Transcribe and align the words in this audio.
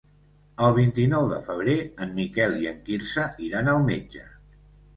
El 0.67 0.71
vint-i-nou 0.77 1.27
de 1.33 1.37
febrer 1.49 1.75
en 2.07 2.17
Miquel 2.21 2.57
i 2.63 2.67
en 2.73 2.81
Quirze 2.89 3.29
iran 3.51 3.73
al 3.77 3.87
metge. 3.95 4.27